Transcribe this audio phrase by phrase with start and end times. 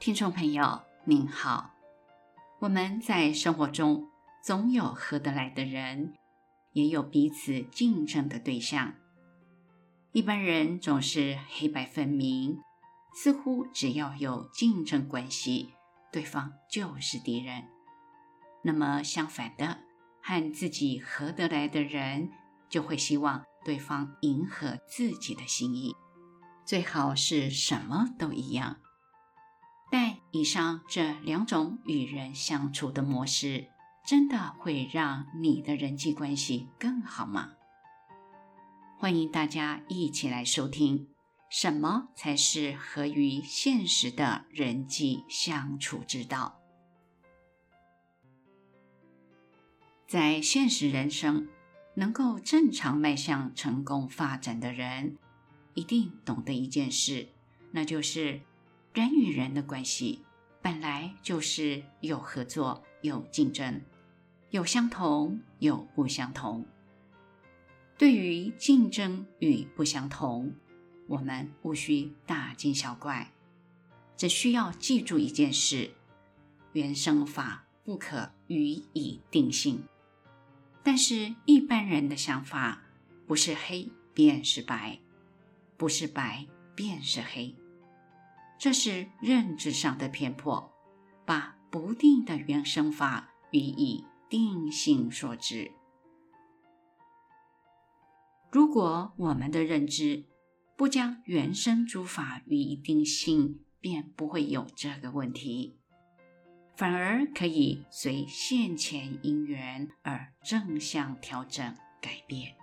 [0.00, 1.74] 听众朋友您好，
[2.58, 4.08] 我们在生活中
[4.42, 6.14] 总有合得来的人，
[6.72, 8.94] 也有彼此竞争的对象。
[10.12, 12.56] 一般人总是黑白分明，
[13.14, 15.74] 似乎只要有竞争关系，
[16.10, 17.64] 对方就是敌人。
[18.64, 19.80] 那么相反的，
[20.22, 22.30] 和自己合得来的人，
[22.70, 25.94] 就会希望对方迎合自己的心意，
[26.64, 28.78] 最好是什么都一样。
[29.90, 33.66] 但以上这两种与人相处的模式，
[34.06, 37.54] 真的会让你的人际关系更好吗？
[38.96, 41.08] 欢迎大家一起来收听，
[41.48, 46.60] 什么才是合于现实的人际相处之道？
[50.06, 51.48] 在现实人生，
[51.94, 55.16] 能够正常迈向成功发展的人，
[55.74, 57.28] 一定懂得一件事，
[57.72, 58.42] 那就是。
[58.92, 60.24] 人与人的关系
[60.60, 63.80] 本来就是有合作、有竞争、
[64.50, 66.66] 有相同、有不相同。
[67.96, 70.52] 对于竞争与不相同，
[71.06, 73.30] 我们无需大惊小怪，
[74.16, 75.92] 只需要记住一件事：
[76.72, 79.84] 原生法不可予以定性。
[80.82, 82.82] 但是，一般人的想法
[83.26, 84.98] 不是黑便是白，
[85.76, 87.54] 不是白便是黑。
[88.60, 90.70] 这是认知上的偏颇，
[91.24, 95.72] 把不定的原生法予以定性所致。
[98.52, 100.26] 如果我们的认知
[100.76, 105.78] 不将原生诸法予以定性，便不会有这个问题，
[106.76, 112.54] 反而可以随现前因缘而正向调整改变。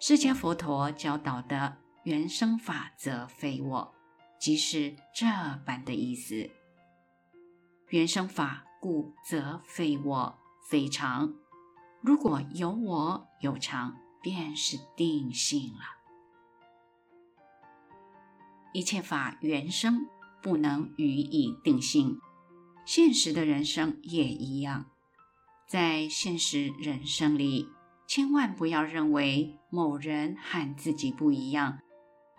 [0.00, 3.94] 释迦佛陀教导的原生法则非我。
[4.42, 5.24] 即是这
[5.64, 6.50] 般的意思。
[7.90, 10.36] 原生法故则非我
[10.68, 11.32] 非常。
[12.00, 15.84] 如果有我有常，便是定性了。
[18.72, 20.08] 一切法原生
[20.42, 22.18] 不能予以定性，
[22.84, 24.86] 现实的人生也一样。
[25.68, 27.68] 在现实人生里，
[28.08, 31.78] 千万不要认为某人和自己不一样。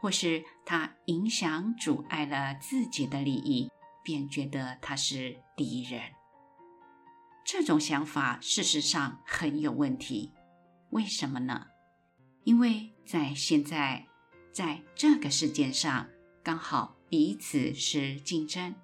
[0.04, 3.72] 或是他影响阻碍了自己的利益，
[4.04, 6.02] 便觉得他是敌人。
[7.46, 10.34] 这种想法事实上很有问题。
[10.90, 11.68] 为什么呢？
[12.44, 14.06] 因为在现在，
[14.52, 16.10] 在这个世界上，
[16.44, 18.76] 刚好彼此是竞争，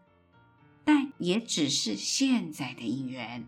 [0.85, 3.45] 但也只是现在的因缘。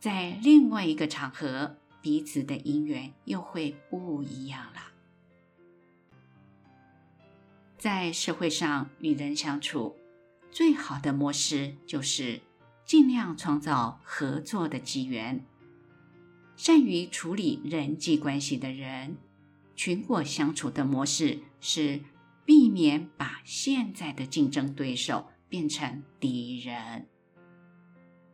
[0.00, 4.95] 在另外一个场合，彼此的因缘又会不一样了。
[7.78, 9.96] 在社会上与人相处，
[10.50, 12.40] 最好的模式就是
[12.84, 15.44] 尽量创造合作的机缘。
[16.56, 19.18] 善于处理人际关系的人，
[19.74, 22.00] 群过相处的模式是
[22.46, 27.06] 避免把现在的竞争对手变成敌人。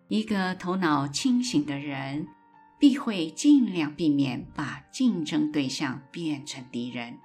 [0.06, 2.28] 一个头脑清醒的人，
[2.78, 7.19] 必会尽量避免把竞争对象变成敌人。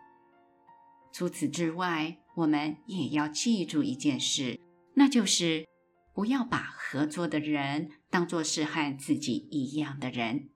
[1.17, 4.59] 除此之外，我们也要记住一件事，
[4.93, 5.67] 那就是
[6.13, 10.51] 不要把合作的人当作是和自己一样的人。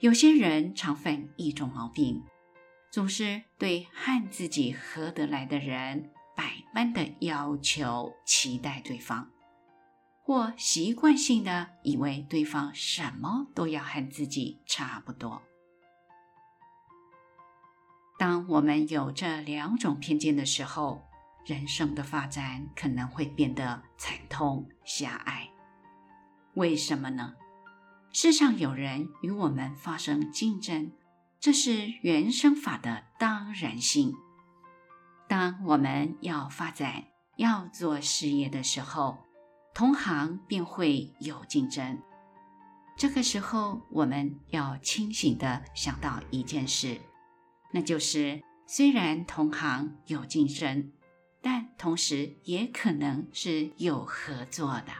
[0.00, 2.22] 有些人常犯一种毛病，
[2.90, 9.30] 总是对和自己合得来的人百般的要求、期待对方，
[10.22, 15.42] 或习惯性的以为对方什么都要和自己差不多。
[18.16, 21.02] 当我们有这两种偏见的时候，
[21.44, 25.48] 人生的发展可能会变得惨痛狭隘。
[26.54, 27.34] 为什么呢？
[28.12, 30.92] 世上有人与我们发生竞争，
[31.40, 34.14] 这是原生法的当然性。
[35.26, 37.04] 当我们要发展、
[37.36, 39.18] 要做事业的时候，
[39.74, 42.00] 同行便会有竞争。
[42.96, 47.00] 这个时候，我们要清醒地想到一件事。
[47.76, 50.92] 那就是，虽然同行有竞争，
[51.42, 54.92] 但同时也可能是有合作的。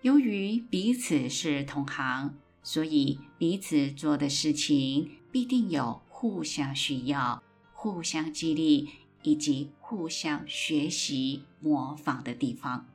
[0.00, 7.42] 由于彼此是同行，所以彼此做的事情必定有互相需要、
[7.74, 8.88] 互相激励
[9.22, 12.88] 以及互相学习模仿的地方。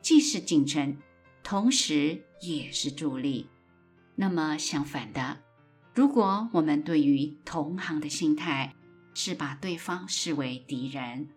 [0.00, 0.96] 既是竞争，
[1.42, 3.46] 同时也是助力。
[4.16, 5.42] 那么相反的。
[5.94, 8.74] 如果我们对于同行的心态
[9.12, 11.28] 是把对方视为敌人，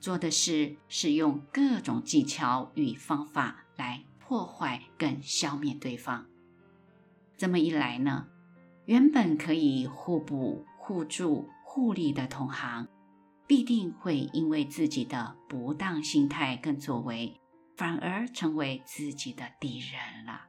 [0.00, 6.26] 做的事是用各种技巧与方法来破坏跟消灭对方。
[7.36, 8.26] 这么一来呢，
[8.86, 12.88] 原本可以互补、互助、互利的同行，
[13.46, 17.38] 必定会因为自己的不当心态跟作为，
[17.76, 20.46] 反而成为自己的敌人了。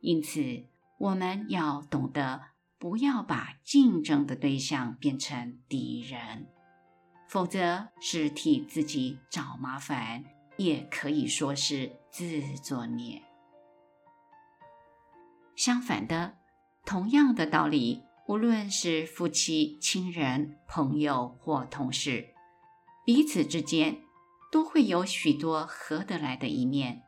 [0.00, 0.64] 因此，
[0.98, 2.42] 我们要懂得
[2.78, 6.48] 不要把竞争的对象变成敌人，
[7.28, 10.24] 否则是替自己找麻烦，
[10.56, 13.22] 也可以说是自作孽。
[15.54, 16.36] 相反的，
[16.84, 22.34] 同样的道理，无论是夫妻、亲人、朋友或同事，
[23.04, 24.00] 彼此之间
[24.50, 27.02] 都会有许多合得来的一面，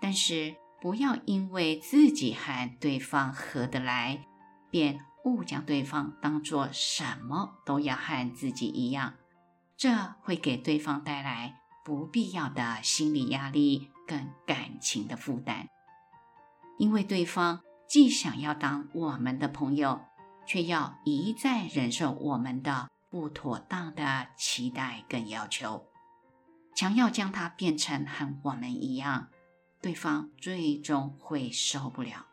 [0.00, 4.26] 但是不要因为自己和对方合得来，
[4.68, 9.14] 便误将对方当作什么都要和自己一样，
[9.76, 15.68] 这会给对方带来不必要的心理压力跟感情的负担。
[16.78, 20.00] 因为对方既想要当我们的朋友，
[20.44, 25.86] 却要一再忍受我们的不妥当的期待跟要求，
[26.74, 29.28] 强要将他变成和我们一样，
[29.82, 32.24] 对方最终会受不了，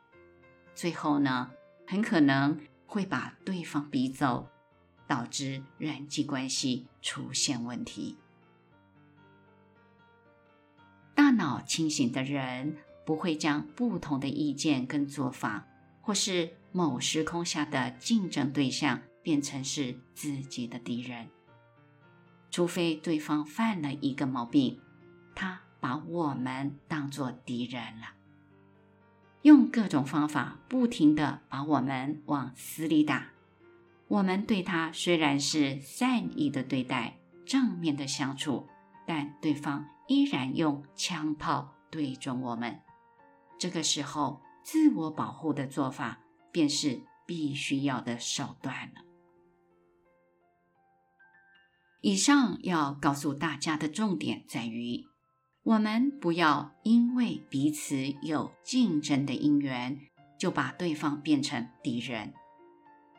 [0.76, 1.50] 最后呢，
[1.88, 4.48] 很可能会把对方逼走，
[5.08, 8.18] 导致人际关系出现问题。
[11.16, 15.68] 大脑清醒的人，不会将不同的意见跟做法，
[16.02, 21.28] 或是某时空下的竞争对象变成是自己的敌人，
[22.52, 24.80] 除非对方犯了一个毛病，
[25.36, 28.08] 他把我们当作敌人了，
[29.44, 33.30] 用各种方法不停地把我们往死里打。
[34.08, 38.68] 我们对他虽然是善意的对待、正面的相处，
[39.06, 42.82] 但对方依然用枪炮对准我们。
[43.60, 46.20] 这个时候，自我保护的做法
[46.52, 49.02] 便是必须要的手段了。
[52.02, 55.06] 以上要告诉大家的重点在于，
[55.70, 60.00] 我们不要因为彼此有竞争的因缘，
[60.36, 62.34] 就把对方变成敌人。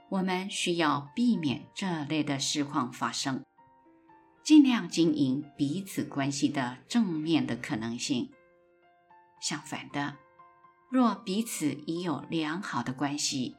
[0.09, 3.45] 我们需要避免这类的事况发生，
[4.43, 8.33] 尽量经营彼此关系的正面的可能性。
[9.41, 10.17] 相反的，
[10.91, 13.55] 若彼此已有良好的关系，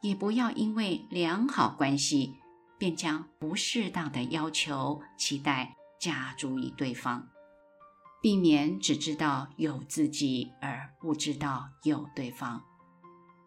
[0.00, 2.36] 也不要因为良好关系，
[2.78, 7.28] 便将不适当的要求、期待加诸于对方，
[8.22, 12.62] 避免只知道有自己而不知道有对方，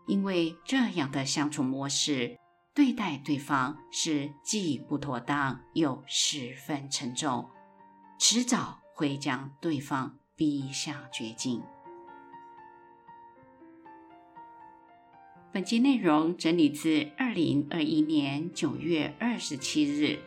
[0.08, 2.38] 因为这样的相处模式，
[2.74, 7.48] 对待对方是既不妥当又十分沉重，
[8.20, 11.62] 迟早会将对方逼向绝境。
[15.52, 20.18] 本集内容整理自二零二一年九月二十七日，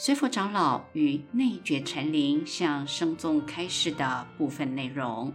[0.00, 5.32] 随佛长老与内觉禅林向僧众开示的部分内容。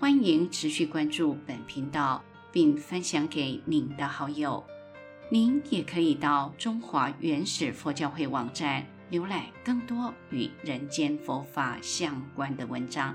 [0.00, 4.64] 欢迎持续关注本频道，并分享给您的好友。
[5.28, 13.14] 您也可以到中华原始佛教会网站浏览更多与人间佛法相关的文章。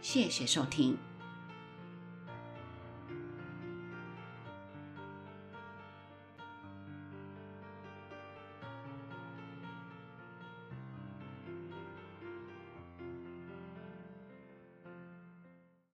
[0.00, 0.98] 谢谢收听。